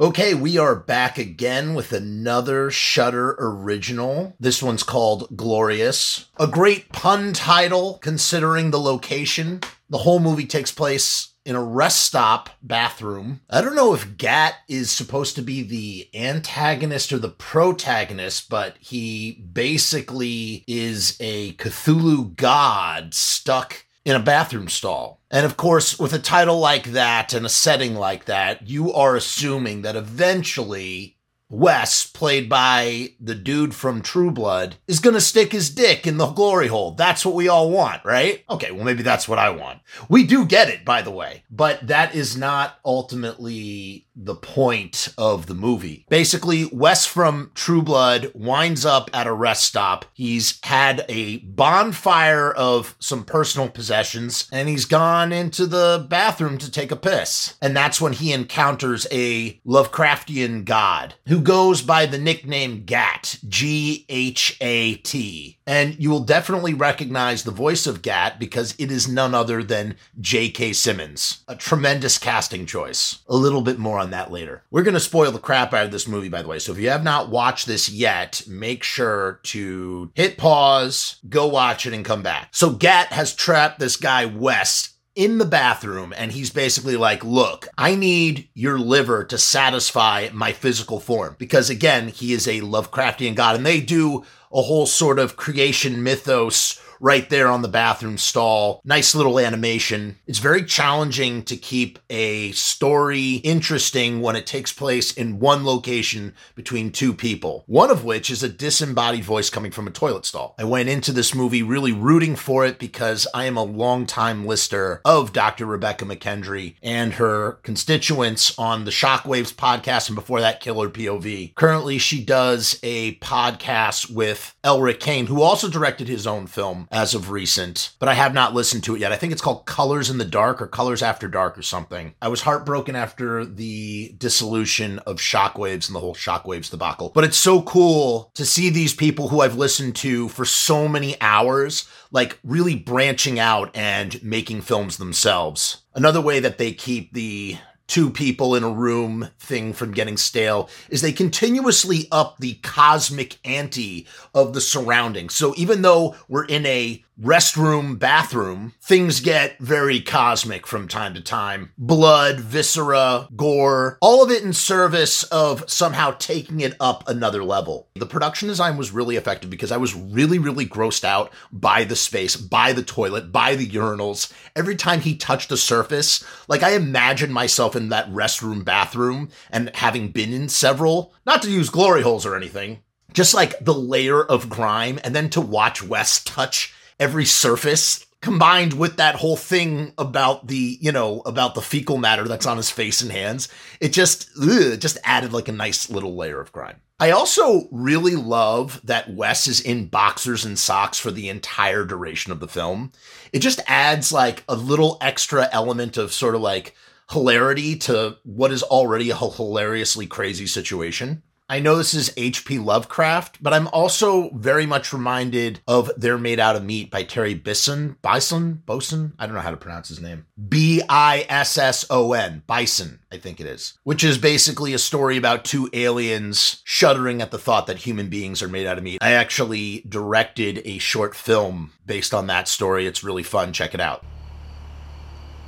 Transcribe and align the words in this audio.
Okay, 0.00 0.32
we 0.32 0.56
are 0.56 0.76
back 0.76 1.18
again 1.18 1.74
with 1.74 1.92
another 1.92 2.70
Shudder 2.70 3.34
original. 3.40 4.36
This 4.38 4.62
one's 4.62 4.84
called 4.84 5.26
Glorious. 5.36 6.26
A 6.38 6.46
great 6.46 6.92
pun 6.92 7.32
title 7.32 7.98
considering 8.00 8.70
the 8.70 8.78
location. 8.78 9.60
The 9.90 9.98
whole 9.98 10.20
movie 10.20 10.46
takes 10.46 10.70
place 10.70 11.32
in 11.44 11.56
a 11.56 11.64
rest 11.64 12.04
stop 12.04 12.50
bathroom. 12.62 13.40
I 13.50 13.60
don't 13.60 13.74
know 13.74 13.92
if 13.92 14.16
Ghat 14.16 14.52
is 14.68 14.92
supposed 14.92 15.34
to 15.34 15.42
be 15.42 15.64
the 15.64 16.08
antagonist 16.14 17.12
or 17.12 17.18
the 17.18 17.30
protagonist, 17.30 18.48
but 18.48 18.76
he 18.78 19.32
basically 19.52 20.62
is 20.68 21.16
a 21.18 21.54
Cthulhu 21.54 22.36
god 22.36 23.14
stuck 23.14 23.84
in 24.08 24.16
a 24.16 24.20
bathroom 24.20 24.68
stall. 24.68 25.20
And 25.30 25.44
of 25.44 25.58
course, 25.58 25.98
with 25.98 26.14
a 26.14 26.18
title 26.18 26.58
like 26.58 26.92
that 26.92 27.34
and 27.34 27.44
a 27.44 27.50
setting 27.50 27.94
like 27.94 28.24
that, 28.24 28.66
you 28.66 28.90
are 28.92 29.14
assuming 29.14 29.82
that 29.82 29.96
eventually 29.96 31.18
Wes, 31.50 32.06
played 32.06 32.48
by 32.48 33.12
the 33.20 33.34
dude 33.34 33.74
from 33.74 34.02
True 34.02 34.30
Blood, 34.30 34.76
is 34.86 35.00
going 35.00 35.14
to 35.14 35.20
stick 35.20 35.52
his 35.52 35.70
dick 35.70 36.06
in 36.06 36.16
the 36.16 36.26
glory 36.26 36.68
hole. 36.68 36.92
That's 36.92 37.24
what 37.24 37.34
we 37.34 37.48
all 37.48 37.70
want, 37.70 38.04
right? 38.04 38.44
Okay, 38.50 38.70
well, 38.70 38.84
maybe 38.84 39.02
that's 39.02 39.28
what 39.28 39.38
I 39.38 39.50
want. 39.50 39.80
We 40.08 40.24
do 40.24 40.44
get 40.44 40.68
it, 40.68 40.84
by 40.84 41.00
the 41.00 41.10
way, 41.10 41.44
but 41.50 41.86
that 41.86 42.14
is 42.14 42.36
not 42.36 42.78
ultimately 42.84 44.07
the 44.18 44.34
point 44.34 45.14
of 45.16 45.46
the 45.46 45.54
movie. 45.54 46.04
Basically, 46.08 46.66
Wes 46.72 47.06
from 47.06 47.52
True 47.54 47.82
Blood 47.82 48.32
winds 48.34 48.84
up 48.84 49.08
at 49.14 49.26
a 49.26 49.32
rest 49.32 49.64
stop. 49.64 50.04
He's 50.12 50.58
had 50.64 51.04
a 51.08 51.38
bonfire 51.38 52.50
of 52.50 52.96
some 52.98 53.24
personal 53.24 53.68
possessions 53.68 54.48
and 54.52 54.68
he's 54.68 54.84
gone 54.84 55.32
into 55.32 55.66
the 55.66 56.06
bathroom 56.08 56.58
to 56.58 56.70
take 56.70 56.90
a 56.90 56.96
piss. 56.96 57.56
And 57.62 57.76
that's 57.76 58.00
when 58.00 58.12
he 58.12 58.32
encounters 58.32 59.06
a 59.12 59.60
Lovecraftian 59.66 60.64
god 60.64 61.14
who 61.26 61.40
goes 61.40 61.82
by 61.82 62.06
the 62.06 62.18
nickname 62.18 62.84
Ghat, 62.84 63.44
G 63.48 64.04
H 64.08 64.56
A 64.60 64.96
T. 64.96 65.57
And 65.68 66.02
you 66.02 66.08
will 66.08 66.20
definitely 66.20 66.72
recognize 66.72 67.44
the 67.44 67.50
voice 67.50 67.86
of 67.86 68.00
Ghat 68.00 68.38
because 68.38 68.74
it 68.78 68.90
is 68.90 69.06
none 69.06 69.34
other 69.34 69.62
than 69.62 69.96
J.K. 70.18 70.72
Simmons. 70.72 71.44
A 71.46 71.54
tremendous 71.54 72.16
casting 72.16 72.64
choice. 72.64 73.18
A 73.28 73.36
little 73.36 73.60
bit 73.60 73.78
more 73.78 73.98
on 73.98 74.10
that 74.12 74.32
later. 74.32 74.62
We're 74.70 74.82
going 74.82 74.94
to 74.94 75.00
spoil 75.00 75.30
the 75.30 75.38
crap 75.38 75.74
out 75.74 75.84
of 75.84 75.90
this 75.92 76.08
movie, 76.08 76.30
by 76.30 76.40
the 76.40 76.48
way. 76.48 76.58
So 76.58 76.72
if 76.72 76.78
you 76.78 76.88
have 76.88 77.04
not 77.04 77.28
watched 77.28 77.66
this 77.66 77.90
yet, 77.90 78.42
make 78.48 78.82
sure 78.82 79.40
to 79.42 80.10
hit 80.14 80.38
pause, 80.38 81.20
go 81.28 81.46
watch 81.46 81.84
it, 81.84 81.92
and 81.92 82.02
come 82.02 82.22
back. 82.22 82.48
So 82.52 82.70
Ghat 82.70 83.08
has 83.08 83.34
trapped 83.34 83.78
this 83.78 83.96
guy, 83.96 84.24
West, 84.24 84.94
in 85.18 85.38
the 85.38 85.44
bathroom 85.44 86.14
and 86.16 86.30
he's 86.30 86.48
basically 86.48 86.96
like, 86.96 87.24
Look, 87.24 87.66
I 87.76 87.96
need 87.96 88.48
your 88.54 88.78
liver 88.78 89.24
to 89.24 89.36
satisfy 89.36 90.28
my 90.32 90.52
physical 90.52 91.00
form. 91.00 91.34
Because 91.38 91.68
again, 91.68 92.08
he 92.08 92.32
is 92.32 92.46
a 92.46 92.60
Lovecraftian 92.60 93.34
god 93.34 93.56
and 93.56 93.66
they 93.66 93.80
do 93.80 94.24
a 94.52 94.62
whole 94.62 94.86
sort 94.86 95.18
of 95.18 95.36
creation 95.36 96.04
mythos 96.04 96.80
right 97.00 97.28
there 97.30 97.48
on 97.48 97.62
the 97.62 97.68
bathroom 97.68 98.18
stall. 98.18 98.80
Nice 98.84 99.14
little 99.14 99.38
animation. 99.38 100.18
It's 100.26 100.38
very 100.38 100.64
challenging 100.64 101.42
to 101.44 101.56
keep 101.56 101.98
a 102.10 102.52
story 102.52 103.34
interesting 103.36 104.20
when 104.20 104.36
it 104.36 104.46
takes 104.46 104.72
place 104.72 105.12
in 105.12 105.38
one 105.38 105.64
location 105.64 106.34
between 106.54 106.90
two 106.90 107.14
people, 107.14 107.64
one 107.66 107.90
of 107.90 108.04
which 108.04 108.30
is 108.30 108.42
a 108.42 108.48
disembodied 108.48 109.24
voice 109.24 109.50
coming 109.50 109.70
from 109.70 109.86
a 109.86 109.92
toilet 109.92 110.26
stall. 110.26 110.54
I 110.58 110.64
went 110.64 110.88
into 110.88 111.12
this 111.12 111.34
movie 111.34 111.62
really 111.62 111.92
rooting 111.92 112.36
for 112.36 112.66
it 112.66 112.78
because 112.78 113.26
I 113.34 113.44
am 113.44 113.56
a 113.56 113.62
longtime 113.62 114.46
listener 114.46 115.00
of 115.04 115.32
Dr. 115.32 115.66
Rebecca 115.66 116.04
McKendry 116.04 116.74
and 116.82 117.14
her 117.14 117.52
constituents 117.62 118.58
on 118.58 118.84
the 118.84 118.90
Shockwaves 118.90 119.54
podcast 119.54 120.08
and 120.08 120.16
before 120.16 120.40
that, 120.40 120.60
Killer 120.60 120.88
POV. 120.88 121.54
Currently, 121.54 121.98
she 121.98 122.24
does 122.24 122.78
a 122.82 123.16
podcast 123.16 124.10
with 124.10 124.54
Elric 124.64 125.00
Kane, 125.00 125.26
who 125.26 125.42
also 125.42 125.68
directed 125.68 126.08
his 126.08 126.26
own 126.26 126.46
film 126.46 126.87
as 126.90 127.14
of 127.14 127.30
recent, 127.30 127.90
but 127.98 128.08
I 128.08 128.14
have 128.14 128.34
not 128.34 128.54
listened 128.54 128.84
to 128.84 128.94
it 128.94 129.00
yet. 129.00 129.12
I 129.12 129.16
think 129.16 129.32
it's 129.32 129.42
called 129.42 129.66
Colors 129.66 130.10
in 130.10 130.18
the 130.18 130.24
Dark 130.24 130.62
or 130.62 130.66
Colors 130.66 131.02
After 131.02 131.28
Dark 131.28 131.58
or 131.58 131.62
something. 131.62 132.14
I 132.22 132.28
was 132.28 132.42
heartbroken 132.42 132.96
after 132.96 133.44
the 133.44 134.14
dissolution 134.18 134.98
of 135.00 135.16
Shockwaves 135.16 135.88
and 135.88 135.94
the 135.94 136.00
whole 136.00 136.14
Shockwaves 136.14 136.70
debacle, 136.70 137.10
but 137.14 137.24
it's 137.24 137.38
so 137.38 137.62
cool 137.62 138.30
to 138.34 138.46
see 138.46 138.70
these 138.70 138.94
people 138.94 139.28
who 139.28 139.40
I've 139.40 139.56
listened 139.56 139.96
to 139.96 140.28
for 140.28 140.44
so 140.44 140.88
many 140.88 141.20
hours, 141.20 141.88
like 142.10 142.38
really 142.42 142.74
branching 142.74 143.38
out 143.38 143.76
and 143.76 144.22
making 144.22 144.62
films 144.62 144.96
themselves. 144.96 145.82
Another 145.94 146.20
way 146.20 146.40
that 146.40 146.58
they 146.58 146.72
keep 146.72 147.12
the 147.12 147.58
two 147.88 148.10
people 148.10 148.54
in 148.54 148.62
a 148.62 148.70
room 148.70 149.28
thing 149.40 149.72
from 149.72 149.92
getting 149.92 150.16
stale 150.16 150.68
is 150.90 151.00
they 151.00 151.12
continuously 151.12 152.06
up 152.12 152.38
the 152.38 152.54
cosmic 152.62 153.38
ante 153.44 154.06
of 154.34 154.52
the 154.52 154.60
surroundings. 154.60 155.34
So 155.34 155.54
even 155.56 155.82
though 155.82 156.14
we're 156.28 156.44
in 156.44 156.64
a 156.66 157.02
restroom 157.20 157.98
bathroom, 157.98 158.72
things 158.80 159.20
get 159.20 159.58
very 159.58 160.00
cosmic 160.00 160.66
from 160.66 160.86
time 160.86 161.14
to 161.14 161.20
time. 161.20 161.72
Blood, 161.76 162.38
viscera, 162.38 163.28
gore, 163.34 163.98
all 164.00 164.22
of 164.22 164.30
it 164.30 164.44
in 164.44 164.52
service 164.52 165.24
of 165.24 165.68
somehow 165.68 166.12
taking 166.12 166.60
it 166.60 166.76
up 166.78 167.08
another 167.08 167.42
level. 167.42 167.88
The 167.96 168.06
production 168.06 168.46
design 168.46 168.76
was 168.76 168.92
really 168.92 169.16
effective 169.16 169.50
because 169.50 169.72
I 169.72 169.78
was 169.78 169.96
really, 169.96 170.38
really 170.38 170.66
grossed 170.66 171.02
out 171.02 171.32
by 171.50 171.82
the 171.82 171.96
space, 171.96 172.36
by 172.36 172.72
the 172.72 172.84
toilet, 172.84 173.32
by 173.32 173.56
the 173.56 173.66
urinals. 173.66 174.32
Every 174.54 174.76
time 174.76 175.00
he 175.00 175.16
touched 175.16 175.48
the 175.48 175.56
surface, 175.56 176.24
like 176.46 176.62
I 176.62 176.74
imagined 176.74 177.34
myself 177.34 177.74
in 177.74 177.88
that 177.88 178.08
restroom 178.10 178.64
bathroom 178.64 179.30
and 179.50 179.74
having 179.74 180.12
been 180.12 180.32
in 180.32 180.48
several, 180.48 181.12
not 181.26 181.42
to 181.42 181.50
use 181.50 181.68
glory 181.68 182.02
holes 182.02 182.24
or 182.24 182.36
anything, 182.36 182.82
just 183.12 183.34
like 183.34 183.58
the 183.58 183.74
layer 183.74 184.22
of 184.22 184.48
grime 184.48 185.00
and 185.02 185.16
then 185.16 185.30
to 185.30 185.40
watch 185.40 185.82
Wes 185.82 186.22
touch 186.22 186.74
every 186.98 187.24
surface 187.24 188.04
combined 188.20 188.72
with 188.72 188.96
that 188.96 189.14
whole 189.14 189.36
thing 189.36 189.92
about 189.96 190.48
the 190.48 190.78
you 190.80 190.90
know 190.90 191.20
about 191.20 191.54
the 191.54 191.62
fecal 191.62 191.98
matter 191.98 192.24
that's 192.26 192.46
on 192.46 192.56
his 192.56 192.70
face 192.70 193.00
and 193.00 193.12
hands 193.12 193.48
it 193.80 193.92
just 193.92 194.28
ugh, 194.42 194.78
just 194.80 194.98
added 195.04 195.32
like 195.32 195.48
a 195.48 195.52
nice 195.52 195.88
little 195.88 196.16
layer 196.16 196.40
of 196.40 196.50
grime 196.50 196.80
i 196.98 197.12
also 197.12 197.68
really 197.70 198.16
love 198.16 198.80
that 198.82 199.08
wes 199.14 199.46
is 199.46 199.60
in 199.60 199.86
boxers 199.86 200.44
and 200.44 200.58
socks 200.58 200.98
for 200.98 201.12
the 201.12 201.28
entire 201.28 201.84
duration 201.84 202.32
of 202.32 202.40
the 202.40 202.48
film. 202.48 202.92
It 203.32 203.40
just 203.40 203.60
adds 203.66 204.12
like 204.12 204.42
a 204.48 204.56
little 204.56 204.98
extra 205.00 205.48
element 205.52 205.96
of 205.96 206.12
sort 206.12 206.34
of 206.34 206.40
like 206.40 206.74
hilarity 207.10 207.76
to 207.76 208.16
what 208.24 208.52
is 208.52 208.62
already 208.62 209.10
a 209.10 209.16
hilariously 209.16 210.06
crazy 210.06 210.46
situation 210.46 211.22
I 211.50 211.60
know 211.60 211.76
this 211.76 211.94
is 211.94 212.12
H.P. 212.18 212.58
Lovecraft, 212.58 213.42
but 213.42 213.54
I'm 213.54 213.68
also 213.68 214.28
very 214.34 214.66
much 214.66 214.92
reminded 214.92 215.60
of 215.66 215.90
They're 215.96 216.18
Made 216.18 216.38
Out 216.38 216.56
of 216.56 216.62
Meat 216.62 216.90
by 216.90 217.04
Terry 217.04 217.32
Bisson. 217.32 217.96
Bison? 218.02 218.62
Boson? 218.66 219.14
I 219.18 219.24
don't 219.24 219.34
know 219.34 219.40
how 219.40 219.52
to 219.52 219.56
pronounce 219.56 219.88
his 219.88 219.98
name. 219.98 220.26
B 220.46 220.82
I 220.90 221.24
S 221.30 221.56
S 221.56 221.86
O 221.88 222.12
N. 222.12 222.42
Bison, 222.46 223.00
I 223.10 223.16
think 223.16 223.40
it 223.40 223.46
is. 223.46 223.78
Which 223.82 224.04
is 224.04 224.18
basically 224.18 224.74
a 224.74 224.78
story 224.78 225.16
about 225.16 225.46
two 225.46 225.70
aliens 225.72 226.60
shuddering 226.64 227.22
at 227.22 227.30
the 227.30 227.38
thought 227.38 227.66
that 227.68 227.78
human 227.78 228.10
beings 228.10 228.42
are 228.42 228.48
made 228.48 228.66
out 228.66 228.76
of 228.76 228.84
meat. 228.84 228.98
I 229.00 229.12
actually 229.12 229.86
directed 229.88 230.60
a 230.66 230.76
short 230.76 231.16
film 231.16 231.72
based 231.86 232.12
on 232.12 232.26
that 232.26 232.46
story. 232.46 232.86
It's 232.86 233.02
really 233.02 233.22
fun. 233.22 233.54
Check 233.54 233.72
it 233.72 233.80
out. 233.80 234.04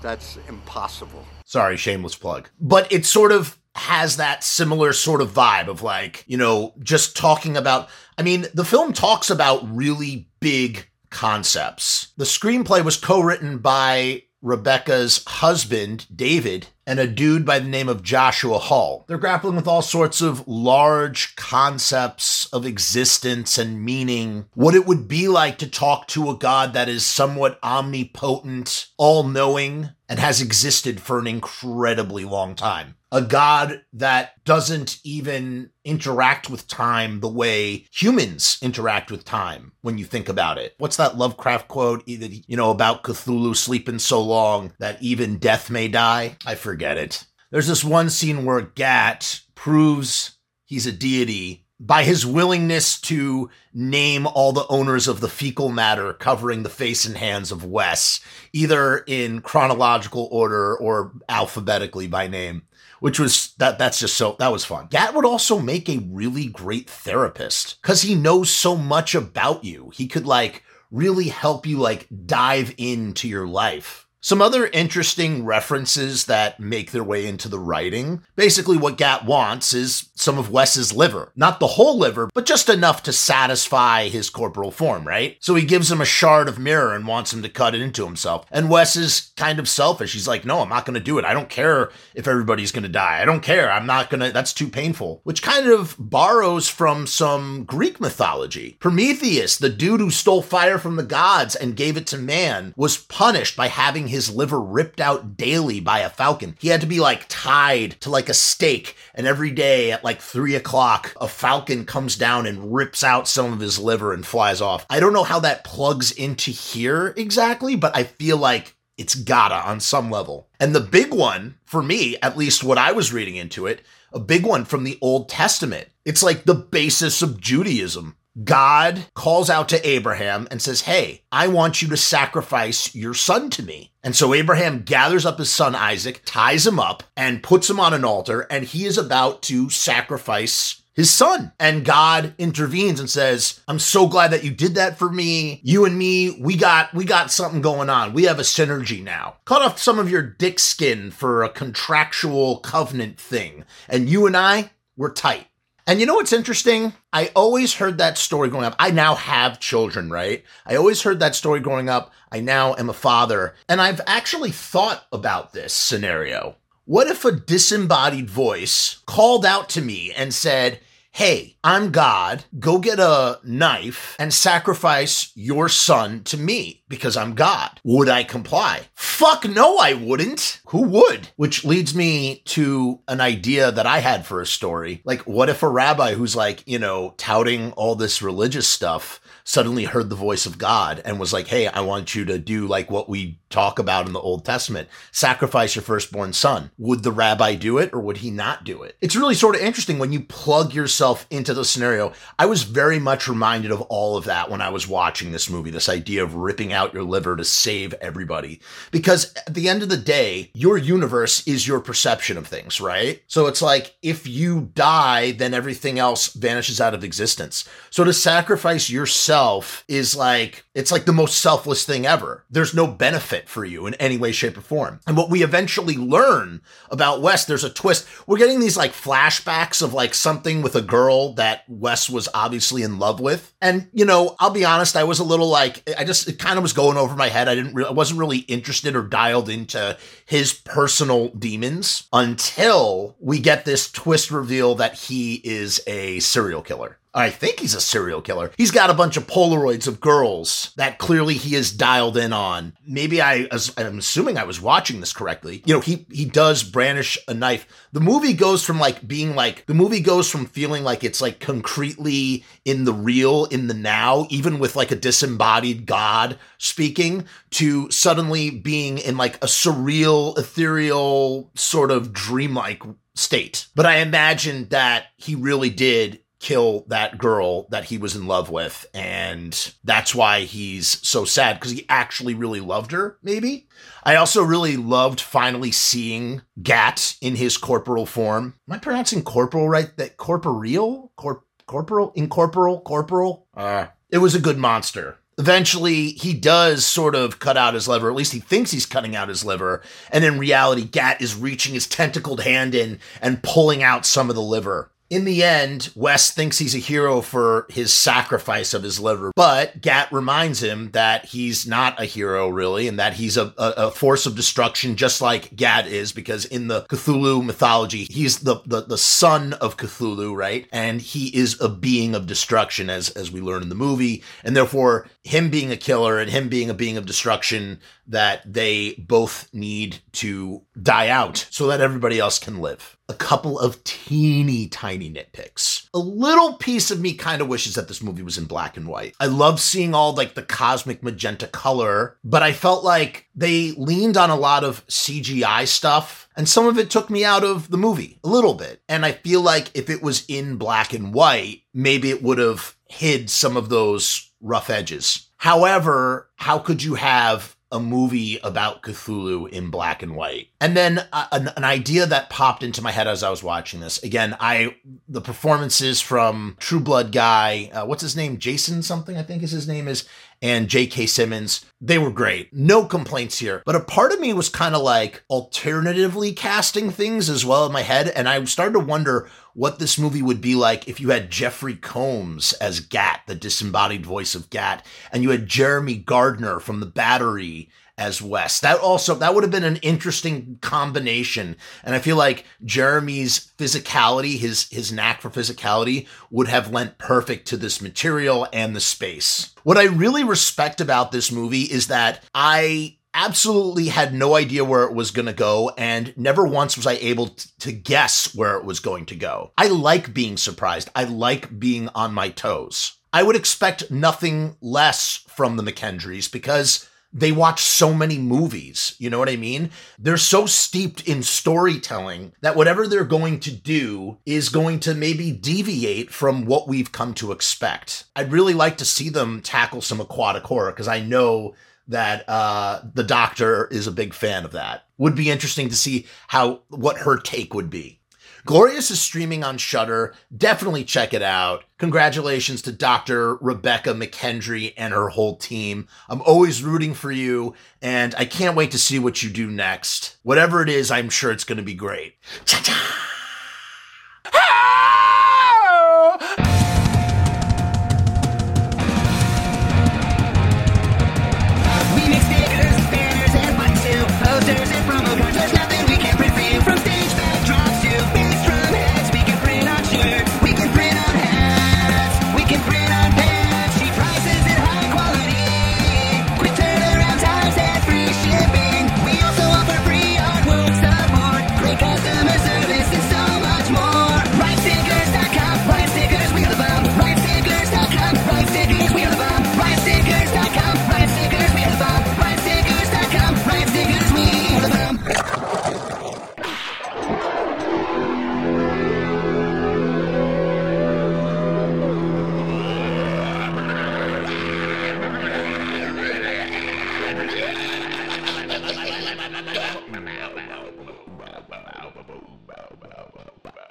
That's 0.00 0.38
impossible. 0.48 1.26
Sorry, 1.44 1.76
shameless 1.76 2.14
plug. 2.14 2.48
But 2.58 2.90
it's 2.90 3.10
sort 3.10 3.32
of 3.32 3.58
has 3.90 4.18
that 4.18 4.44
similar 4.44 4.92
sort 4.92 5.20
of 5.20 5.32
vibe 5.32 5.66
of 5.66 5.82
like, 5.82 6.22
you 6.28 6.36
know, 6.36 6.72
just 6.78 7.16
talking 7.16 7.56
about. 7.56 7.88
I 8.16 8.22
mean, 8.22 8.46
the 8.54 8.64
film 8.64 8.92
talks 8.92 9.30
about 9.30 9.68
really 9.76 10.28
big 10.38 10.86
concepts. 11.10 12.12
The 12.16 12.24
screenplay 12.24 12.84
was 12.84 12.96
co 12.96 13.20
written 13.20 13.58
by 13.58 14.22
Rebecca's 14.42 15.24
husband, 15.26 16.06
David, 16.14 16.68
and 16.86 17.00
a 17.00 17.08
dude 17.08 17.44
by 17.44 17.58
the 17.58 17.68
name 17.68 17.88
of 17.88 18.04
Joshua 18.04 18.60
Hull. 18.60 19.04
They're 19.08 19.18
grappling 19.18 19.56
with 19.56 19.66
all 19.66 19.82
sorts 19.82 20.20
of 20.20 20.46
large 20.46 21.34
concepts 21.34 22.46
of 22.52 22.64
existence 22.64 23.58
and 23.58 23.84
meaning. 23.84 24.46
What 24.54 24.76
it 24.76 24.86
would 24.86 25.08
be 25.08 25.26
like 25.26 25.58
to 25.58 25.68
talk 25.68 26.06
to 26.08 26.30
a 26.30 26.36
God 26.36 26.74
that 26.74 26.88
is 26.88 27.04
somewhat 27.04 27.58
omnipotent, 27.64 28.86
all 28.96 29.24
knowing, 29.24 29.90
and 30.08 30.20
has 30.20 30.40
existed 30.40 31.00
for 31.00 31.18
an 31.18 31.26
incredibly 31.26 32.24
long 32.24 32.54
time. 32.54 32.94
A 33.12 33.22
God 33.22 33.82
that 33.92 34.44
doesn't 34.44 35.00
even 35.02 35.70
interact 35.84 36.48
with 36.48 36.68
time 36.68 37.20
the 37.20 37.28
way 37.28 37.86
humans 37.92 38.58
interact 38.62 39.10
with 39.10 39.24
time 39.24 39.72
when 39.80 39.98
you 39.98 40.04
think 40.04 40.28
about 40.28 40.58
it. 40.58 40.74
What's 40.78 40.96
that 40.96 41.18
Lovecraft 41.18 41.66
quote, 41.66 42.02
you 42.06 42.56
know, 42.56 42.70
about 42.70 43.02
Cthulhu 43.02 43.56
sleeping 43.56 43.98
so 43.98 44.22
long 44.22 44.72
that 44.78 45.02
even 45.02 45.38
death 45.38 45.70
may 45.70 45.88
die? 45.88 46.36
I 46.46 46.54
forget 46.54 46.96
it. 46.98 47.24
There's 47.50 47.66
this 47.66 47.82
one 47.82 48.10
scene 48.10 48.44
where 48.44 48.62
Ghat 48.62 49.40
proves 49.56 50.38
he's 50.64 50.86
a 50.86 50.92
deity 50.92 51.66
by 51.80 52.04
his 52.04 52.26
willingness 52.26 53.00
to 53.00 53.48
name 53.72 54.26
all 54.26 54.52
the 54.52 54.66
owners 54.68 55.08
of 55.08 55.20
the 55.20 55.28
fecal 55.28 55.70
matter 55.70 56.12
covering 56.12 56.62
the 56.62 56.68
face 56.68 57.06
and 57.06 57.16
hands 57.16 57.50
of 57.50 57.64
Wes, 57.64 58.20
either 58.52 58.98
in 59.06 59.40
chronological 59.40 60.28
order 60.30 60.76
or 60.76 61.12
alphabetically 61.28 62.06
by 62.06 62.28
name. 62.28 62.62
Which 63.00 63.18
was 63.18 63.54
that 63.58 63.78
that's 63.78 63.98
just 63.98 64.16
so 64.16 64.36
that 64.38 64.52
was 64.52 64.64
fun. 64.64 64.88
Ghat 64.88 65.14
would 65.14 65.24
also 65.24 65.58
make 65.58 65.88
a 65.88 66.06
really 66.10 66.46
great 66.46 66.88
therapist 66.88 67.80
cuz 67.82 68.02
he 68.02 68.14
knows 68.14 68.50
so 68.50 68.76
much 68.76 69.14
about 69.14 69.64
you. 69.64 69.90
He 69.94 70.06
could 70.06 70.26
like 70.26 70.62
really 70.90 71.28
help 71.28 71.66
you 71.66 71.78
like 71.78 72.06
dive 72.26 72.74
into 72.76 73.28
your 73.28 73.46
life. 73.46 74.06
Some 74.22 74.42
other 74.42 74.66
interesting 74.66 75.46
references 75.46 76.26
that 76.26 76.60
make 76.60 76.90
their 76.90 77.02
way 77.02 77.26
into 77.26 77.48
the 77.48 77.58
writing. 77.58 78.22
Basically, 78.36 78.76
what 78.76 78.98
Ghat 78.98 79.24
wants 79.24 79.72
is 79.72 80.10
some 80.14 80.36
of 80.36 80.50
Wes's 80.50 80.92
liver. 80.92 81.32
Not 81.34 81.58
the 81.58 81.66
whole 81.66 81.98
liver, 81.98 82.28
but 82.34 82.44
just 82.44 82.68
enough 82.68 83.02
to 83.04 83.14
satisfy 83.14 84.08
his 84.08 84.28
corporal 84.28 84.70
form, 84.70 85.08
right? 85.08 85.38
So 85.40 85.54
he 85.54 85.64
gives 85.64 85.90
him 85.90 86.02
a 86.02 86.04
shard 86.04 86.48
of 86.48 86.58
mirror 86.58 86.94
and 86.94 87.06
wants 87.06 87.32
him 87.32 87.42
to 87.42 87.48
cut 87.48 87.74
it 87.74 87.80
into 87.80 88.04
himself. 88.04 88.46
And 88.50 88.68
Wes 88.68 88.94
is 88.94 89.32
kind 89.36 89.58
of 89.58 89.68
selfish. 89.68 90.12
He's 90.12 90.28
like, 90.28 90.44
no, 90.44 90.60
I'm 90.60 90.68
not 90.68 90.84
going 90.84 90.94
to 90.94 91.00
do 91.00 91.18
it. 91.18 91.24
I 91.24 91.32
don't 91.32 91.48
care 91.48 91.90
if 92.14 92.28
everybody's 92.28 92.72
going 92.72 92.82
to 92.82 92.90
die. 92.90 93.22
I 93.22 93.24
don't 93.24 93.42
care. 93.42 93.72
I'm 93.72 93.86
not 93.86 94.10
going 94.10 94.20
to, 94.20 94.32
that's 94.32 94.52
too 94.52 94.68
painful. 94.68 95.22
Which 95.24 95.42
kind 95.42 95.66
of 95.66 95.96
borrows 95.98 96.68
from 96.68 97.06
some 97.06 97.64
Greek 97.64 98.00
mythology. 98.00 98.76
Prometheus, 98.80 99.56
the 99.56 99.70
dude 99.70 100.00
who 100.00 100.10
stole 100.10 100.42
fire 100.42 100.78
from 100.78 100.96
the 100.96 101.02
gods 101.02 101.56
and 101.56 101.74
gave 101.74 101.96
it 101.96 102.06
to 102.08 102.18
man, 102.18 102.74
was 102.76 102.98
punished 102.98 103.56
by 103.56 103.68
having 103.68 104.09
his 104.10 104.34
liver 104.34 104.60
ripped 104.60 105.00
out 105.00 105.36
daily 105.36 105.80
by 105.80 106.00
a 106.00 106.10
falcon. 106.10 106.56
He 106.60 106.68
had 106.68 106.80
to 106.82 106.86
be 106.86 107.00
like 107.00 107.26
tied 107.28 107.92
to 108.02 108.10
like 108.10 108.28
a 108.28 108.34
stake, 108.34 108.96
and 109.14 109.26
every 109.26 109.50
day 109.50 109.92
at 109.92 110.04
like 110.04 110.20
three 110.20 110.54
o'clock, 110.54 111.14
a 111.20 111.28
falcon 111.28 111.86
comes 111.86 112.16
down 112.16 112.46
and 112.46 112.74
rips 112.74 113.02
out 113.02 113.28
some 113.28 113.52
of 113.52 113.60
his 113.60 113.78
liver 113.78 114.12
and 114.12 114.26
flies 114.26 114.60
off. 114.60 114.84
I 114.90 115.00
don't 115.00 115.12
know 115.12 115.24
how 115.24 115.40
that 115.40 115.64
plugs 115.64 116.12
into 116.12 116.50
here 116.50 117.14
exactly, 117.16 117.76
but 117.76 117.96
I 117.96 118.04
feel 118.04 118.36
like 118.36 118.76
it's 118.98 119.14
gotta 119.14 119.54
on 119.54 119.80
some 119.80 120.10
level. 120.10 120.50
And 120.60 120.74
the 120.74 120.80
big 120.80 121.14
one, 121.14 121.56
for 121.64 121.82
me, 121.82 122.18
at 122.20 122.36
least 122.36 122.62
what 122.62 122.76
I 122.76 122.92
was 122.92 123.14
reading 123.14 123.36
into 123.36 123.66
it, 123.66 123.80
a 124.12 124.20
big 124.20 124.44
one 124.44 124.66
from 124.66 124.84
the 124.84 124.98
Old 125.00 125.28
Testament. 125.28 125.88
It's 126.04 126.22
like 126.22 126.44
the 126.44 126.54
basis 126.54 127.22
of 127.22 127.40
Judaism. 127.40 128.16
God 128.44 129.06
calls 129.14 129.50
out 129.50 129.68
to 129.70 129.88
Abraham 129.88 130.46
and 130.50 130.62
says, 130.62 130.82
Hey, 130.82 131.22
I 131.32 131.48
want 131.48 131.82
you 131.82 131.88
to 131.88 131.96
sacrifice 131.96 132.94
your 132.94 133.14
son 133.14 133.50
to 133.50 133.62
me. 133.62 133.92
And 134.02 134.14
so 134.14 134.34
Abraham 134.34 134.82
gathers 134.82 135.26
up 135.26 135.38
his 135.38 135.50
son 135.50 135.74
Isaac, 135.74 136.22
ties 136.24 136.66
him 136.66 136.78
up, 136.78 137.02
and 137.16 137.42
puts 137.42 137.68
him 137.68 137.80
on 137.80 137.92
an 137.92 138.04
altar, 138.04 138.42
and 138.50 138.64
he 138.64 138.86
is 138.86 138.96
about 138.96 139.42
to 139.42 139.68
sacrifice 139.68 140.80
his 140.94 141.10
son. 141.10 141.52
And 141.58 141.84
God 141.84 142.34
intervenes 142.38 143.00
and 143.00 143.08
says, 143.08 143.60
I'm 143.66 143.78
so 143.78 144.06
glad 144.06 144.32
that 144.32 144.44
you 144.44 144.50
did 144.50 144.74
that 144.74 144.98
for 144.98 145.10
me. 145.10 145.60
You 145.62 145.84
and 145.84 145.98
me, 145.98 146.36
we 146.40 146.56
got 146.56 146.92
we 146.94 147.04
got 147.04 147.30
something 147.30 147.60
going 147.60 147.90
on. 147.90 148.12
We 148.12 148.24
have 148.24 148.38
a 148.38 148.42
synergy 148.42 149.02
now. 149.02 149.36
Cut 149.44 149.62
off 149.62 149.78
some 149.78 149.98
of 149.98 150.10
your 150.10 150.22
dick 150.22 150.58
skin 150.58 151.10
for 151.10 151.42
a 151.42 151.48
contractual 151.48 152.58
covenant 152.58 153.18
thing. 153.18 153.64
And 153.88 154.08
you 154.08 154.26
and 154.26 154.36
I, 154.36 154.70
we're 154.96 155.12
tight. 155.12 155.46
And 155.90 155.98
you 155.98 156.06
know 156.06 156.14
what's 156.14 156.32
interesting? 156.32 156.92
I 157.12 157.32
always 157.34 157.74
heard 157.74 157.98
that 157.98 158.16
story 158.16 158.48
growing 158.48 158.64
up. 158.64 158.76
I 158.78 158.92
now 158.92 159.16
have 159.16 159.58
children, 159.58 160.08
right? 160.08 160.44
I 160.64 160.76
always 160.76 161.02
heard 161.02 161.18
that 161.18 161.34
story 161.34 161.58
growing 161.58 161.88
up. 161.88 162.12
I 162.30 162.38
now 162.38 162.76
am 162.76 162.88
a 162.88 162.92
father. 162.92 163.56
And 163.68 163.80
I've 163.80 164.00
actually 164.06 164.52
thought 164.52 165.04
about 165.10 165.52
this 165.52 165.72
scenario. 165.72 166.54
What 166.84 167.08
if 167.08 167.24
a 167.24 167.32
disembodied 167.32 168.30
voice 168.30 169.02
called 169.06 169.44
out 169.44 169.68
to 169.70 169.82
me 169.82 170.12
and 170.12 170.32
said, 170.32 170.78
Hey, 171.20 171.58
I'm 171.62 171.90
God. 171.90 172.44
Go 172.58 172.78
get 172.78 172.98
a 172.98 173.40
knife 173.44 174.16
and 174.18 174.32
sacrifice 174.32 175.32
your 175.34 175.68
son 175.68 176.24
to 176.24 176.38
me 176.38 176.82
because 176.88 177.14
I'm 177.14 177.34
God. 177.34 177.78
Would 177.84 178.08
I 178.08 178.24
comply? 178.24 178.88
Fuck 178.94 179.46
no, 179.46 179.76
I 179.76 179.92
wouldn't. 179.92 180.62
Who 180.68 180.80
would? 180.84 181.28
Which 181.36 181.62
leads 181.62 181.94
me 181.94 182.40
to 182.46 183.00
an 183.06 183.20
idea 183.20 183.70
that 183.70 183.84
I 183.84 183.98
had 183.98 184.24
for 184.24 184.40
a 184.40 184.46
story. 184.46 185.02
Like, 185.04 185.20
what 185.26 185.50
if 185.50 185.62
a 185.62 185.68
rabbi 185.68 186.14
who's 186.14 186.34
like, 186.34 186.66
you 186.66 186.78
know, 186.78 187.12
touting 187.18 187.72
all 187.72 187.96
this 187.96 188.22
religious 188.22 188.66
stuff 188.66 189.20
suddenly 189.44 189.84
heard 189.84 190.08
the 190.08 190.16
voice 190.16 190.46
of 190.46 190.58
God 190.58 191.02
and 191.04 191.20
was 191.20 191.32
like, 191.32 191.48
Hey, 191.48 191.66
I 191.66 191.80
want 191.80 192.14
you 192.14 192.24
to 192.26 192.38
do 192.38 192.66
like 192.66 192.90
what 192.90 193.08
we 193.08 193.40
talk 193.50 193.78
about 193.78 194.06
in 194.06 194.12
the 194.12 194.20
Old 194.20 194.44
Testament 194.44 194.88
sacrifice 195.10 195.74
your 195.74 195.82
firstborn 195.82 196.32
son. 196.32 196.70
Would 196.78 197.02
the 197.02 197.12
rabbi 197.12 197.56
do 197.56 197.78
it 197.78 197.92
or 197.92 198.00
would 198.00 198.18
he 198.18 198.30
not 198.30 198.64
do 198.64 198.82
it? 198.84 198.96
It's 199.00 199.16
really 199.16 199.34
sort 199.34 199.56
of 199.56 199.60
interesting 199.60 199.98
when 199.98 200.12
you 200.12 200.20
plug 200.20 200.72
yourself 200.72 201.09
into 201.30 201.54
the 201.54 201.64
scenario. 201.64 202.12
I 202.38 202.46
was 202.46 202.62
very 202.62 202.98
much 202.98 203.28
reminded 203.28 203.70
of 203.70 203.82
all 203.82 204.16
of 204.16 204.24
that 204.24 204.50
when 204.50 204.60
I 204.60 204.70
was 204.70 204.88
watching 204.88 205.32
this 205.32 205.50
movie, 205.50 205.70
this 205.70 205.88
idea 205.88 206.22
of 206.22 206.34
ripping 206.34 206.72
out 206.72 206.94
your 206.94 207.02
liver 207.02 207.36
to 207.36 207.44
save 207.44 207.94
everybody. 207.94 208.60
Because 208.90 209.32
at 209.46 209.54
the 209.54 209.68
end 209.68 209.82
of 209.82 209.88
the 209.88 209.96
day, 209.96 210.50
your 210.54 210.76
universe 210.78 211.46
is 211.46 211.66
your 211.66 211.80
perception 211.80 212.36
of 212.36 212.46
things, 212.46 212.80
right? 212.80 213.22
So 213.26 213.46
it's 213.46 213.62
like 213.62 213.96
if 214.02 214.26
you 214.26 214.70
die, 214.74 215.32
then 215.32 215.54
everything 215.54 215.98
else 215.98 216.28
vanishes 216.32 216.80
out 216.80 216.94
of 216.94 217.04
existence. 217.04 217.68
So 217.90 218.04
to 218.04 218.12
sacrifice 218.12 218.90
yourself 218.90 219.84
is 219.88 220.16
like, 220.16 220.64
it's 220.74 220.92
like 220.92 221.04
the 221.04 221.12
most 221.12 221.40
selfless 221.40 221.84
thing 221.84 222.06
ever. 222.06 222.44
There's 222.48 222.74
no 222.74 222.86
benefit 222.86 223.48
for 223.48 223.64
you 223.64 223.86
in 223.86 223.94
any 223.94 224.16
way, 224.16 224.30
shape, 224.30 224.56
or 224.56 224.60
form. 224.60 225.00
And 225.06 225.16
what 225.16 225.28
we 225.28 225.42
eventually 225.42 225.96
learn 225.96 226.62
about 226.90 227.22
Wes, 227.22 227.44
there's 227.44 227.64
a 227.64 227.70
twist. 227.70 228.06
We're 228.26 228.38
getting 228.38 228.60
these 228.60 228.76
like 228.76 228.92
flashbacks 228.92 229.82
of 229.82 229.92
like 229.92 230.14
something 230.14 230.62
with 230.62 230.76
a 230.76 230.82
girl 230.82 231.32
that 231.34 231.64
Wes 231.68 232.08
was 232.08 232.28
obviously 232.34 232.82
in 232.82 233.00
love 233.00 233.18
with. 233.18 233.52
And, 233.60 233.88
you 233.92 234.04
know, 234.04 234.36
I'll 234.38 234.50
be 234.50 234.64
honest, 234.64 234.96
I 234.96 235.04
was 235.04 235.18
a 235.18 235.24
little 235.24 235.48
like, 235.48 235.82
I 235.98 236.04
just, 236.04 236.28
it 236.28 236.38
kind 236.38 236.56
of 236.56 236.62
was 236.62 236.72
going 236.72 236.96
over 236.96 237.16
my 237.16 237.28
head. 237.28 237.48
I 237.48 237.56
didn't, 237.56 237.74
re- 237.74 237.86
I 237.86 237.90
wasn't 237.90 238.20
really 238.20 238.38
interested 238.38 238.94
or 238.94 239.02
dialed 239.02 239.48
into 239.48 239.98
his 240.24 240.52
personal 240.52 241.28
demons 241.30 242.06
until 242.12 243.16
we 243.18 243.40
get 243.40 243.64
this 243.64 243.90
twist 243.90 244.30
reveal 244.30 244.76
that 244.76 244.94
he 244.94 245.34
is 245.42 245.80
a 245.88 246.20
serial 246.20 246.62
killer. 246.62 246.98
I 247.12 247.30
think 247.30 247.58
he's 247.58 247.74
a 247.74 247.80
serial 247.80 248.22
killer. 248.22 248.52
He's 248.56 248.70
got 248.70 248.90
a 248.90 248.94
bunch 248.94 249.16
of 249.16 249.26
Polaroids 249.26 249.88
of 249.88 250.00
girls 250.00 250.72
that 250.76 250.98
clearly 250.98 251.34
he 251.34 251.56
is 251.56 251.72
dialed 251.72 252.16
in 252.16 252.32
on. 252.32 252.74
Maybe 252.86 253.20
I, 253.20 253.48
I'm 253.76 253.98
assuming 253.98 254.38
I 254.38 254.44
was 254.44 254.60
watching 254.60 255.00
this 255.00 255.12
correctly. 255.12 255.62
You 255.66 255.74
know, 255.74 255.80
he 255.80 256.06
he 256.10 256.24
does 256.24 256.62
brandish 256.62 257.18
a 257.26 257.34
knife. 257.34 257.66
The 257.92 258.00
movie 258.00 258.32
goes 258.32 258.64
from 258.64 258.78
like 258.78 259.06
being 259.06 259.34
like 259.34 259.66
the 259.66 259.74
movie 259.74 260.00
goes 260.00 260.30
from 260.30 260.46
feeling 260.46 260.84
like 260.84 261.02
it's 261.02 261.20
like 261.20 261.40
concretely 261.40 262.44
in 262.64 262.84
the 262.84 262.94
real, 262.94 263.46
in 263.46 263.66
the 263.66 263.74
now, 263.74 264.26
even 264.30 264.60
with 264.60 264.76
like 264.76 264.92
a 264.92 264.96
disembodied 264.96 265.86
God 265.86 266.38
speaking, 266.58 267.26
to 267.50 267.90
suddenly 267.90 268.50
being 268.50 268.98
in 268.98 269.16
like 269.16 269.36
a 269.36 269.48
surreal, 269.48 270.38
ethereal, 270.38 271.50
sort 271.56 271.90
of 271.90 272.12
dreamlike 272.12 272.82
state. 273.16 273.66
But 273.74 273.86
I 273.86 273.96
imagine 273.96 274.68
that 274.68 275.06
he 275.16 275.34
really 275.34 275.70
did 275.70 276.20
kill 276.40 276.84
that 276.88 277.18
girl 277.18 277.68
that 277.68 277.84
he 277.84 277.98
was 277.98 278.16
in 278.16 278.26
love 278.26 278.50
with. 278.50 278.86
And 278.94 279.74
that's 279.84 280.14
why 280.14 280.40
he's 280.40 281.06
so 281.06 281.24
sad 281.24 281.54
because 281.56 281.72
he 281.72 281.86
actually 281.88 282.34
really 282.34 282.60
loved 282.60 282.92
her 282.92 283.18
maybe. 283.22 283.68
I 284.02 284.16
also 284.16 284.42
really 284.42 284.76
loved 284.76 285.20
finally 285.20 285.70
seeing 285.70 286.42
Ghat 286.60 287.16
in 287.20 287.36
his 287.36 287.56
corporal 287.56 288.06
form. 288.06 288.54
Am 288.68 288.74
i 288.74 288.78
pronouncing 288.78 289.22
corporal 289.22 289.68
right? 289.68 289.94
That 289.96 290.16
corporeal? 290.16 291.12
Corp- 291.16 291.46
corporal? 291.66 292.12
Incorporeal? 292.16 292.80
Corporal? 292.80 293.46
Uh. 293.54 293.86
It 294.08 294.18
was 294.18 294.34
a 294.34 294.40
good 294.40 294.58
monster. 294.58 295.18
Eventually 295.38 296.08
he 296.08 296.34
does 296.34 296.84
sort 296.84 297.14
of 297.14 297.38
cut 297.38 297.56
out 297.56 297.74
his 297.74 297.88
liver, 297.88 298.10
at 298.10 298.16
least 298.16 298.32
he 298.32 298.40
thinks 298.40 298.70
he's 298.70 298.84
cutting 298.84 299.16
out 299.16 299.28
his 299.28 299.44
liver. 299.44 299.82
And 300.10 300.24
in 300.24 300.38
reality, 300.38 300.86
Ghat 300.86 301.20
is 301.22 301.34
reaching 301.34 301.74
his 301.74 301.86
tentacled 301.86 302.40
hand 302.42 302.74
in 302.74 302.98
and 303.22 303.42
pulling 303.42 303.82
out 303.82 304.04
some 304.04 304.28
of 304.28 304.36
the 304.36 304.42
liver. 304.42 304.90
In 305.10 305.24
the 305.24 305.42
end, 305.42 305.90
Wes 305.96 306.30
thinks 306.30 306.58
he's 306.58 306.76
a 306.76 306.78
hero 306.78 307.20
for 307.20 307.66
his 307.68 307.92
sacrifice 307.92 308.72
of 308.72 308.84
his 308.84 309.00
liver, 309.00 309.32
but 309.34 309.80
Ghat 309.80 310.12
reminds 310.12 310.62
him 310.62 310.92
that 310.92 311.24
he's 311.24 311.66
not 311.66 312.00
a 312.00 312.04
hero 312.04 312.48
really, 312.48 312.86
and 312.86 312.96
that 313.00 313.14
he's 313.14 313.36
a, 313.36 313.52
a, 313.58 313.72
a 313.76 313.90
force 313.90 314.24
of 314.24 314.36
destruction 314.36 314.94
just 314.94 315.20
like 315.20 315.50
Ghat 315.50 315.88
is, 315.88 316.12
because 316.12 316.44
in 316.44 316.68
the 316.68 316.82
Cthulhu 316.82 317.44
mythology, 317.44 318.06
he's 318.08 318.38
the, 318.38 318.60
the, 318.66 318.82
the 318.82 318.96
son 318.96 319.54
of 319.54 319.76
Cthulhu, 319.76 320.32
right? 320.32 320.68
And 320.70 321.00
he 321.00 321.36
is 321.36 321.60
a 321.60 321.68
being 321.68 322.14
of 322.14 322.28
destruction, 322.28 322.88
as, 322.88 323.10
as 323.10 323.32
we 323.32 323.40
learn 323.40 323.62
in 323.62 323.68
the 323.68 323.74
movie, 323.74 324.22
and 324.44 324.56
therefore 324.56 325.08
him 325.24 325.50
being 325.50 325.72
a 325.72 325.76
killer 325.76 326.20
and 326.20 326.30
him 326.30 326.48
being 326.48 326.70
a 326.70 326.74
being 326.74 326.96
of 326.96 327.04
destruction 327.04 327.80
that 328.06 328.42
they 328.50 328.94
both 329.08 329.52
need 329.52 329.98
to 330.12 330.62
die 330.80 331.08
out 331.08 331.48
so 331.50 331.66
that 331.66 331.80
everybody 331.80 332.20
else 332.20 332.38
can 332.38 332.60
live. 332.60 332.96
A 333.10 333.14
couple 333.14 333.58
of 333.58 333.82
teeny 333.82 334.68
tiny 334.68 335.10
nitpicks. 335.10 335.88
A 335.92 335.98
little 335.98 336.54
piece 336.54 336.92
of 336.92 337.00
me 337.00 337.14
kind 337.14 337.42
of 337.42 337.48
wishes 337.48 337.74
that 337.74 337.88
this 337.88 338.04
movie 338.04 338.22
was 338.22 338.38
in 338.38 338.44
black 338.44 338.76
and 338.76 338.86
white. 338.86 339.16
I 339.18 339.26
love 339.26 339.60
seeing 339.60 339.94
all 339.94 340.14
like 340.14 340.34
the 340.34 340.44
cosmic 340.44 341.02
magenta 341.02 341.48
color, 341.48 342.16
but 342.22 342.44
I 342.44 342.52
felt 342.52 342.84
like 342.84 343.26
they 343.34 343.72
leaned 343.72 344.16
on 344.16 344.30
a 344.30 344.36
lot 344.36 344.62
of 344.62 344.86
CGI 344.86 345.66
stuff 345.66 346.28
and 346.36 346.48
some 346.48 346.68
of 346.68 346.78
it 346.78 346.88
took 346.88 347.10
me 347.10 347.24
out 347.24 347.42
of 347.42 347.68
the 347.68 347.76
movie 347.76 348.20
a 348.22 348.28
little 348.28 348.54
bit. 348.54 348.80
And 348.88 349.04
I 349.04 349.10
feel 349.10 349.40
like 349.40 349.70
if 349.74 349.90
it 349.90 350.02
was 350.02 350.24
in 350.28 350.56
black 350.56 350.94
and 350.94 351.12
white, 351.12 351.62
maybe 351.74 352.10
it 352.10 352.22
would 352.22 352.38
have 352.38 352.76
hid 352.88 353.28
some 353.28 353.56
of 353.56 353.70
those 353.70 354.30
rough 354.40 354.70
edges. 354.70 355.30
However, 355.36 356.30
how 356.36 356.60
could 356.60 356.82
you 356.82 356.94
have 356.94 357.56
a 357.72 357.78
movie 357.78 358.38
about 358.42 358.82
Cthulhu 358.82 359.48
in 359.48 359.70
black 359.70 360.02
and 360.02 360.16
white. 360.16 360.48
And 360.60 360.76
then 360.76 361.06
uh, 361.12 361.26
an, 361.30 361.50
an 361.56 361.64
idea 361.64 362.04
that 362.06 362.28
popped 362.28 362.62
into 362.62 362.82
my 362.82 362.90
head 362.90 363.06
as 363.06 363.22
I 363.22 363.30
was 363.30 363.42
watching 363.42 363.80
this. 363.80 364.02
Again, 364.02 364.36
I 364.40 364.76
the 365.08 365.20
performances 365.20 366.00
from 366.00 366.56
True 366.58 366.80
Blood 366.80 367.12
guy, 367.12 367.70
uh, 367.72 367.86
what's 367.86 368.02
his 368.02 368.16
name? 368.16 368.38
Jason 368.38 368.82
something, 368.82 369.16
I 369.16 369.22
think 369.22 369.42
is 369.42 369.52
his 369.52 369.68
name 369.68 369.86
is, 369.86 370.08
and 370.42 370.68
J.K. 370.68 371.06
Simmons. 371.06 371.64
They 371.80 371.98
were 371.98 372.10
great. 372.10 372.52
No 372.52 372.84
complaints 372.84 373.38
here. 373.38 373.62
But 373.64 373.76
a 373.76 373.80
part 373.80 374.12
of 374.12 374.20
me 374.20 374.32
was 374.32 374.48
kind 374.48 374.74
of 374.74 374.82
like 374.82 375.22
alternatively 375.28 376.32
casting 376.32 376.90
things 376.90 377.28
as 377.28 377.44
well 377.44 377.66
in 377.66 377.72
my 377.72 377.82
head. 377.82 378.08
And 378.08 378.28
I 378.28 378.42
started 378.44 378.72
to 378.72 378.80
wonder 378.80 379.28
what 379.54 379.78
this 379.78 379.98
movie 379.98 380.22
would 380.22 380.40
be 380.40 380.54
like 380.54 380.88
if 380.88 381.00
you 381.00 381.10
had 381.10 381.30
Jeffrey 381.30 381.74
Combs 381.74 382.52
as 382.54 382.80
Ghat, 382.80 383.20
the 383.26 383.34
disembodied 383.34 384.06
voice 384.06 384.34
of 384.34 384.50
Ghat, 384.50 384.82
and 385.12 385.22
you 385.22 385.30
had 385.30 385.46
Jeremy 385.46 385.96
Gardner 385.96 386.60
from 386.60 386.80
The 386.80 386.86
Battery 386.86 387.68
as 388.00 388.20
West. 388.20 388.62
That 388.62 388.80
also 388.80 389.14
that 389.16 389.34
would 389.34 389.44
have 389.44 389.52
been 389.52 389.62
an 389.62 389.76
interesting 389.76 390.58
combination. 390.60 391.56
And 391.84 391.94
I 391.94 392.00
feel 392.00 392.16
like 392.16 392.44
Jeremy's 392.64 393.52
physicality, 393.58 394.38
his 394.38 394.68
his 394.70 394.90
knack 394.90 395.20
for 395.20 395.30
physicality 395.30 396.08
would 396.30 396.48
have 396.48 396.72
lent 396.72 396.98
perfect 396.98 397.46
to 397.48 397.56
this 397.56 397.80
material 397.80 398.48
and 398.52 398.74
the 398.74 398.80
space. 398.80 399.54
What 399.62 399.78
I 399.78 399.84
really 399.84 400.24
respect 400.24 400.80
about 400.80 401.12
this 401.12 401.30
movie 401.30 401.62
is 401.62 401.88
that 401.88 402.24
I 402.34 402.96
absolutely 403.12 403.88
had 403.88 404.14
no 404.14 404.36
idea 404.36 404.64
where 404.64 404.84
it 404.84 404.94
was 404.94 405.10
going 405.10 405.26
to 405.26 405.32
go 405.32 405.72
and 405.76 406.16
never 406.16 406.46
once 406.46 406.76
was 406.76 406.86
I 406.86 406.92
able 406.94 407.28
t- 407.28 407.50
to 407.58 407.72
guess 407.72 408.34
where 408.34 408.56
it 408.56 408.64
was 408.64 408.80
going 408.80 409.06
to 409.06 409.16
go. 409.16 409.52
I 409.58 409.66
like 409.66 410.14
being 410.14 410.36
surprised. 410.36 410.90
I 410.94 411.04
like 411.04 411.58
being 411.58 411.88
on 411.88 412.14
my 412.14 412.28
toes. 412.30 412.92
I 413.12 413.24
would 413.24 413.34
expect 413.34 413.90
nothing 413.90 414.56
less 414.60 415.24
from 415.26 415.56
the 415.56 415.64
McKendries 415.64 416.30
because 416.30 416.88
they 417.12 417.32
watch 417.32 417.62
so 417.62 417.92
many 417.92 418.18
movies. 418.18 418.94
You 418.98 419.10
know 419.10 419.18
what 419.18 419.28
I 419.28 419.36
mean? 419.36 419.70
They're 419.98 420.16
so 420.16 420.46
steeped 420.46 421.06
in 421.08 421.22
storytelling 421.22 422.32
that 422.40 422.56
whatever 422.56 422.86
they're 422.86 423.04
going 423.04 423.40
to 423.40 423.50
do 423.50 424.18
is 424.24 424.48
going 424.48 424.80
to 424.80 424.94
maybe 424.94 425.32
deviate 425.32 426.10
from 426.10 426.44
what 426.44 426.68
we've 426.68 426.92
come 426.92 427.14
to 427.14 427.32
expect. 427.32 428.04
I'd 428.14 428.32
really 428.32 428.54
like 428.54 428.76
to 428.78 428.84
see 428.84 429.08
them 429.08 429.40
tackle 429.42 429.80
some 429.80 430.00
aquatic 430.00 430.44
horror 430.44 430.72
because 430.72 430.88
I 430.88 431.00
know 431.00 431.54
that 431.88 432.28
uh, 432.28 432.82
the 432.94 433.02
doctor 433.02 433.66
is 433.66 433.86
a 433.86 433.92
big 433.92 434.14
fan 434.14 434.44
of 434.44 434.52
that. 434.52 434.84
Would 434.98 435.16
be 435.16 435.30
interesting 435.30 435.68
to 435.68 435.76
see 435.76 436.06
how 436.28 436.62
what 436.68 436.98
her 436.98 437.18
take 437.18 437.52
would 437.54 437.70
be. 437.70 437.99
Glorious 438.44 438.90
is 438.90 439.00
streaming 439.00 439.44
on 439.44 439.58
Shudder. 439.58 440.14
Definitely 440.36 440.84
check 440.84 441.12
it 441.12 441.22
out. 441.22 441.64
Congratulations 441.78 442.62
to 442.62 442.72
Dr. 442.72 443.36
Rebecca 443.36 443.94
McKendry 443.94 444.74
and 444.76 444.92
her 444.92 445.08
whole 445.08 445.36
team. 445.36 445.88
I'm 446.08 446.22
always 446.22 446.62
rooting 446.62 446.94
for 446.94 447.10
you, 447.10 447.54
and 447.80 448.14
I 448.16 448.24
can't 448.24 448.56
wait 448.56 448.70
to 448.72 448.78
see 448.78 448.98
what 448.98 449.22
you 449.22 449.30
do 449.30 449.50
next. 449.50 450.16
Whatever 450.22 450.62
it 450.62 450.68
is, 450.68 450.90
I'm 450.90 451.10
sure 451.10 451.30
it's 451.30 451.44
going 451.44 451.58
to 451.58 451.62
be 451.62 451.74
great. 451.74 452.14
Cha-cha! 452.44 453.09